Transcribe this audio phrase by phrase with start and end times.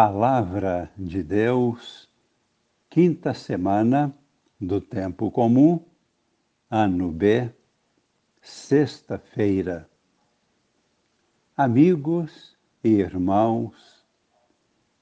[0.00, 2.08] Palavra de Deus,
[2.88, 4.16] quinta semana
[4.60, 5.84] do Tempo Comum,
[6.70, 7.50] ano B,
[8.40, 9.90] sexta-feira.
[11.56, 14.06] Amigos e irmãos,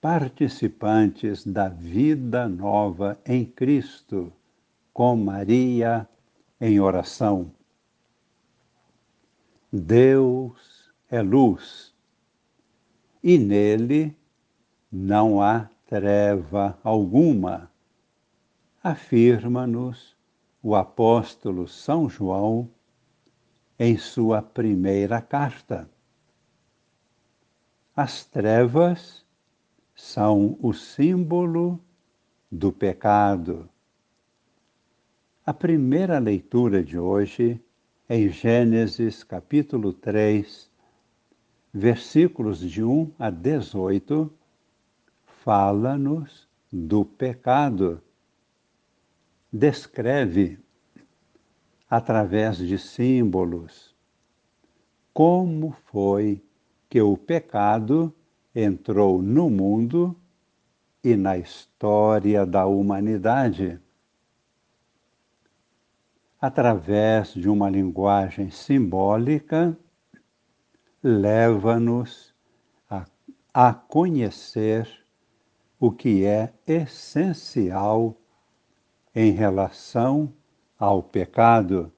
[0.01, 4.33] participantes da vida nova em Cristo,
[4.95, 6.09] com Maria
[6.59, 7.53] em oração.
[9.71, 11.95] Deus é luz
[13.23, 14.17] e nele
[14.91, 17.71] não há treva alguma,
[18.83, 20.17] afirma-nos
[20.63, 22.69] o apóstolo São João
[23.79, 25.89] em sua primeira carta.
[27.95, 29.25] As trevas
[29.95, 31.81] são o símbolo
[32.51, 33.69] do pecado.
[35.45, 37.61] A primeira leitura de hoje
[38.09, 40.71] é em Gênesis capítulo 3,
[41.73, 44.33] versículos de 1 a 18
[45.47, 48.03] fala-nos do pecado.
[49.53, 50.59] Descreve,
[51.89, 53.95] através de símbolos,
[55.15, 56.45] como foi
[56.91, 58.13] que o pecado
[58.53, 60.17] entrou no mundo
[61.05, 63.79] e na história da humanidade.
[66.41, 69.79] Através de uma linguagem simbólica,
[71.01, 72.35] leva-nos
[72.91, 73.07] a,
[73.55, 75.06] a conhecer
[75.79, 78.17] o que é essencial
[79.15, 80.33] em relação
[80.79, 81.93] ao pecado.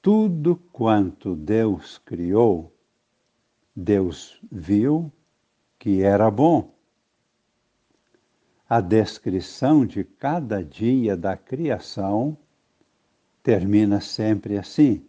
[0.00, 2.74] Tudo quanto Deus criou,
[3.74, 5.12] Deus viu
[5.78, 6.74] que era bom.
[8.68, 12.36] A descrição de cada dia da criação
[13.42, 15.06] termina sempre assim: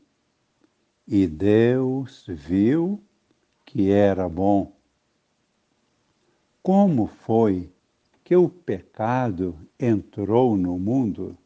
[1.07, 3.01] E Deus viu
[3.65, 4.72] que era bom.
[6.63, 7.69] Como foi
[8.23, 11.37] que o pecado entrou no mundo?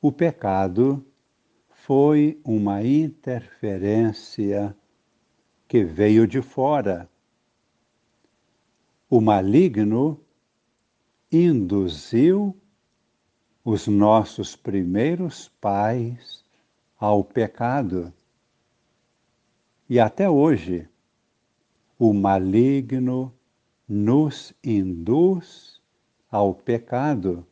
[0.00, 1.04] O pecado
[1.68, 4.74] foi uma interferência
[5.68, 7.06] que veio de fora.
[9.10, 10.18] O maligno
[11.30, 12.56] induziu
[13.62, 16.42] os nossos primeiros pais
[16.98, 18.10] ao pecado.
[19.90, 20.88] E até hoje,
[21.98, 23.32] o maligno
[23.88, 25.80] nos induz
[26.30, 27.46] ao pecado,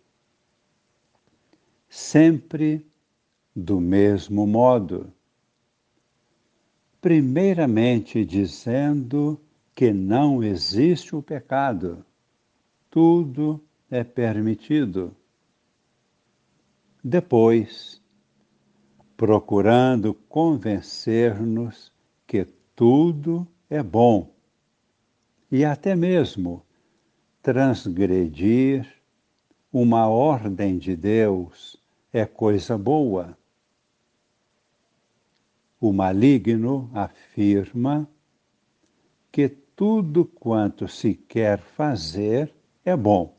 [1.88, 2.86] sempre
[3.54, 5.12] do mesmo modo.
[7.00, 9.41] Primeiramente dizendo
[9.75, 12.04] que não existe o pecado,
[12.91, 15.14] tudo é permitido.
[17.04, 18.00] Depois,
[19.16, 21.92] procurando convencer-nos
[22.26, 24.31] que tudo é bom
[25.50, 26.62] e até mesmo
[27.41, 28.87] transgredir
[29.72, 33.34] uma ordem de Deus é coisa boa.
[35.81, 38.06] O maligno afirma
[39.33, 42.54] que tudo quanto se quer fazer
[42.84, 43.34] é bom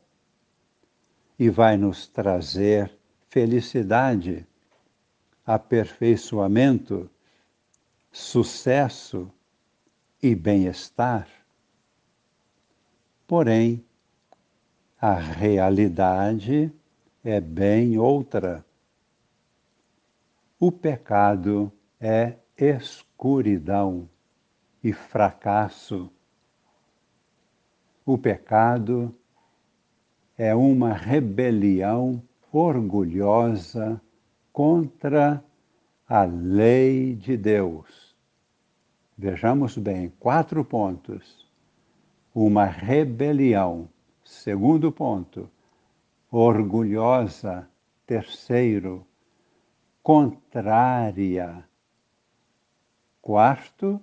[1.38, 2.92] e vai nos trazer
[3.28, 4.44] felicidade,
[5.46, 7.08] aperfeiçoamento,
[8.10, 9.30] sucesso
[10.24, 11.28] e bem-estar.
[13.26, 13.84] Porém,
[14.98, 16.72] a realidade
[17.22, 18.64] é bem outra.
[20.58, 21.70] O pecado
[22.00, 24.08] é escuridão
[24.82, 26.10] e fracasso.
[28.06, 29.14] O pecado
[30.38, 34.00] é uma rebelião orgulhosa
[34.54, 35.44] contra
[36.08, 38.03] a lei de Deus
[39.16, 41.46] Vejamos bem, quatro pontos.
[42.34, 43.88] Uma rebelião.
[44.24, 45.48] Segundo ponto,
[46.30, 47.68] orgulhosa.
[48.06, 49.06] Terceiro,
[50.02, 51.64] contrária.
[53.22, 54.02] Quarto,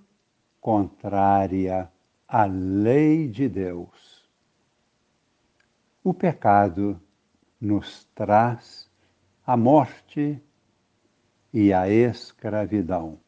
[0.62, 1.92] contrária
[2.28, 4.30] à lei de Deus.
[6.04, 7.00] O pecado
[7.60, 8.90] nos traz
[9.46, 10.42] a morte
[11.54, 13.20] e a escravidão.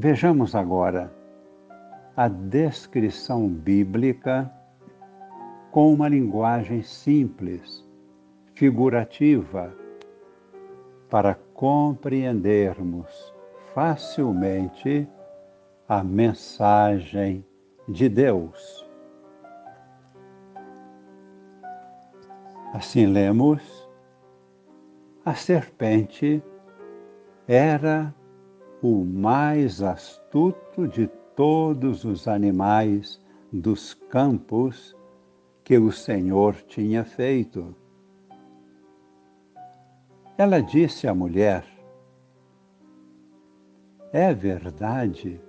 [0.00, 1.12] Vejamos agora
[2.16, 4.48] a descrição bíblica
[5.72, 7.84] com uma linguagem simples,
[8.54, 9.74] figurativa,
[11.10, 13.34] para compreendermos
[13.74, 15.08] facilmente
[15.88, 17.44] a mensagem
[17.88, 18.88] de Deus.
[22.72, 23.90] Assim lemos:
[25.24, 26.40] a serpente
[27.48, 28.14] era
[28.82, 33.20] o mais astuto de todos os animais
[33.52, 34.96] dos campos
[35.64, 37.74] que o Senhor tinha feito.
[40.36, 41.64] Ela disse à mulher:
[44.12, 45.40] É verdade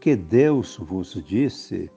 [0.00, 1.90] que Deus vos disse: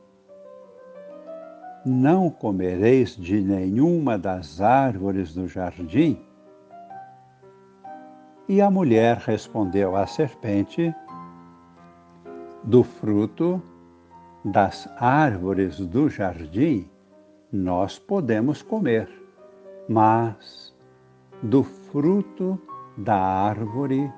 [1.85, 6.19] Não comereis de nenhuma das árvores do jardim?
[8.49, 10.91] E a mulher respondeu à serpente:
[12.63, 13.61] Do fruto
[14.43, 16.89] das árvores do jardim
[17.51, 19.07] nós podemos comer,
[19.87, 20.75] mas
[21.43, 22.59] do fruto
[22.97, 24.11] da árvore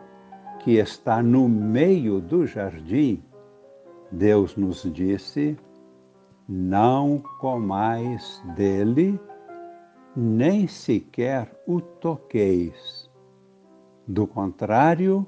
[0.59, 3.21] que está no meio do jardim,
[4.09, 5.57] Deus nos disse:
[6.47, 9.19] não comais dele,
[10.15, 13.00] nem sequer o toqueis
[14.07, 15.27] do contrário,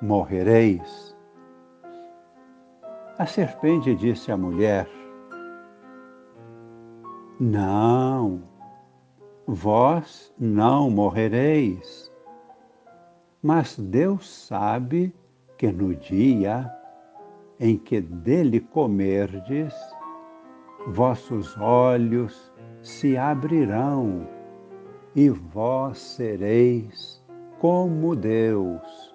[0.00, 1.16] morrereis.
[3.18, 4.88] A serpente disse à mulher:
[7.38, 8.42] Não,
[9.46, 12.10] vós não morrereis.
[13.42, 15.14] Mas Deus sabe
[15.58, 16.70] que no dia
[17.58, 19.74] em que dele comerdes,
[20.88, 24.26] vossos olhos se abrirão
[25.14, 27.21] e vós sereis
[27.62, 29.14] como Deus,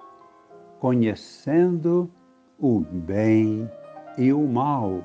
[0.79, 2.09] conhecendo
[2.57, 3.69] o bem
[4.17, 5.03] e o mal.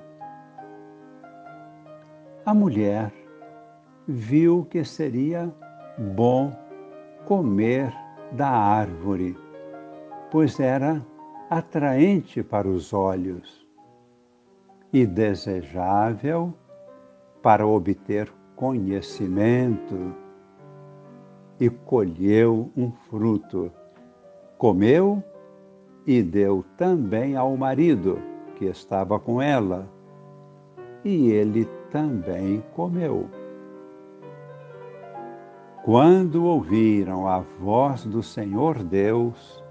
[2.46, 3.12] A mulher
[4.06, 5.52] viu que seria
[6.14, 6.52] bom
[7.26, 7.92] comer
[8.30, 9.36] da árvore,
[10.30, 11.04] pois era
[11.50, 13.66] atraente para os olhos
[14.92, 16.54] e desejável
[17.42, 20.14] para obter conhecimento
[21.58, 23.70] e colheu um fruto.
[24.58, 25.22] Comeu
[26.06, 28.18] e deu também ao marido
[28.56, 29.88] que estava com ela,
[31.04, 33.28] e ele também comeu.
[35.84, 39.62] Quando ouviram a voz do Senhor Deus,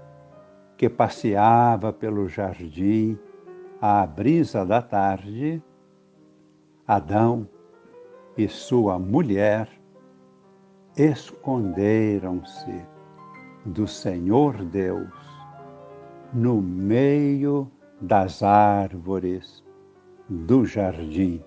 [0.76, 3.18] que passeava pelo jardim
[3.80, 5.62] à brisa da tarde,
[6.86, 7.48] Adão
[8.36, 9.68] e sua mulher
[10.96, 12.84] esconderam-se
[13.64, 15.08] do Senhor Deus
[16.32, 19.64] no meio das árvores
[20.28, 21.42] do jardim.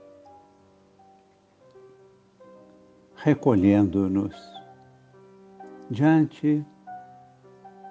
[3.15, 4.36] Recolhendo-nos
[5.89, 6.65] diante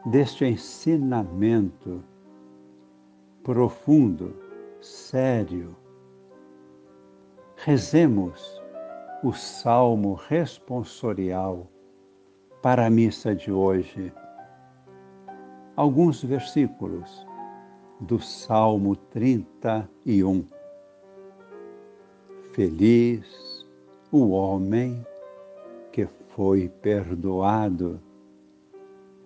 [0.06, 2.02] deste ensinamento
[3.42, 4.34] profundo,
[4.80, 5.76] sério,
[7.56, 8.63] rezemos
[9.24, 11.66] o salmo responsorial
[12.60, 14.12] para a missa de hoje.
[15.74, 17.26] Alguns versículos
[18.00, 20.44] do Salmo 31.
[22.52, 23.66] Feliz
[24.12, 25.02] o homem
[25.90, 27.98] que foi perdoado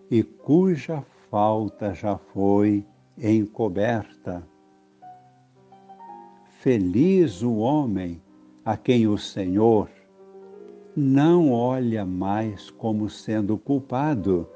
[0.09, 2.87] e cuja falta já foi
[3.21, 4.47] encoberta.
[6.61, 8.23] Feliz o homem
[8.69, 9.89] a quem o Senhor
[10.95, 14.47] não olha mais como sendo culpado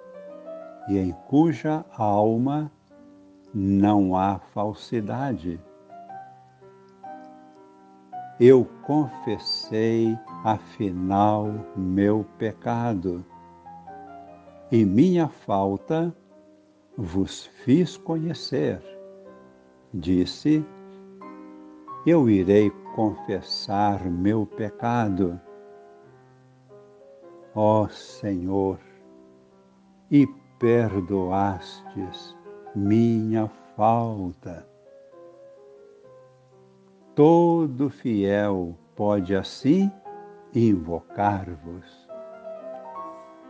[0.87, 2.71] e em cuja alma
[3.55, 5.59] não há falsidade.
[8.39, 10.15] Eu confessei
[10.45, 13.25] afinal meu pecado
[14.71, 16.15] e minha falta
[16.99, 18.79] vos fiz conhecer.
[19.95, 20.63] Disse,
[22.05, 25.41] eu irei confessar meu pecado.
[27.55, 28.79] Ó Senhor,
[30.11, 30.27] e
[30.59, 32.37] perdoastes
[32.75, 34.67] minha falta.
[37.15, 39.91] Todo fiel pode assim
[40.55, 42.09] invocar-vos.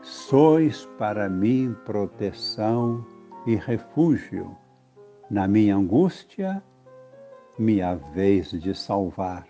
[0.02, 3.04] Sois para mim proteção
[3.46, 4.56] e refúgio
[5.30, 6.62] na minha angústia
[7.59, 9.47] minha vez de salvar,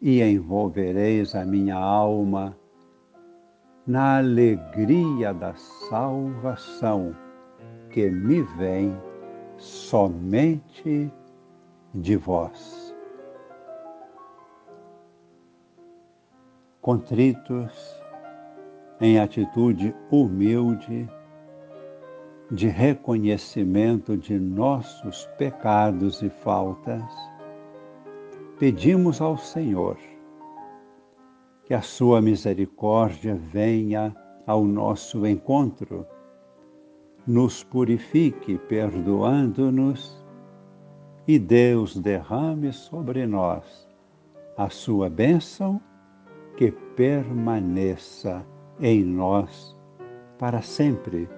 [0.00, 2.56] e envolvereis a minha alma
[3.86, 7.16] na alegria da salvação
[7.90, 8.96] que me vem
[9.56, 11.10] somente
[11.94, 12.94] de vós.
[16.80, 18.00] Contritos,
[19.00, 21.08] em atitude humilde,
[22.50, 27.04] de reconhecimento de nossos pecados e faltas,
[28.58, 29.98] pedimos ao Senhor
[31.64, 36.06] que a sua misericórdia venha ao nosso encontro,
[37.26, 40.24] nos purifique, perdoando-nos,
[41.26, 43.86] e Deus derrame sobre nós
[44.56, 45.78] a sua bênção
[46.56, 48.44] que permaneça
[48.80, 49.76] em nós
[50.38, 51.28] para sempre.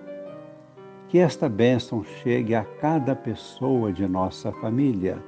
[1.11, 5.21] Que esta bênção chegue a cada pessoa de nossa família,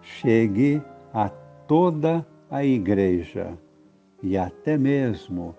[0.00, 3.58] chegue a toda a igreja
[4.22, 5.54] e até mesmo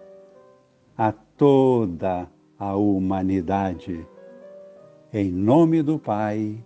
[0.97, 2.27] a toda
[2.57, 4.07] a humanidade.
[5.13, 6.57] Em nome do Pai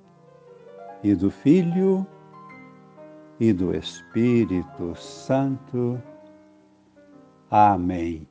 [1.04, 2.08] e do Filho
[3.38, 6.01] e do Espírito Santo.
[7.50, 8.30] Amém.